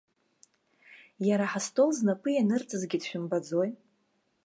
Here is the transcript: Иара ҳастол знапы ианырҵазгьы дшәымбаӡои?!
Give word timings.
Иара 1.27 1.45
ҳастол 1.51 1.89
знапы 1.97 2.29
ианырҵазгьы 2.33 2.97
дшәымбаӡои?! 3.01 3.69